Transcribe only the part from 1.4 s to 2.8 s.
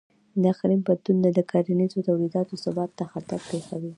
کرنیزو تولیداتو